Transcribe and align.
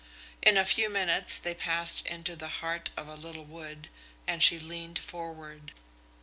In 0.41 0.57
a 0.57 0.65
few 0.65 0.89
minutes 0.89 1.37
they 1.37 1.53
passed 1.53 2.03
into 2.07 2.35
the 2.35 2.47
heart 2.63 2.89
of 2.97 3.07
a 3.07 3.13
little 3.13 3.45
wood, 3.45 3.87
and 4.25 4.41
she 4.41 4.57
leaned 4.57 4.97
forward. 4.97 5.73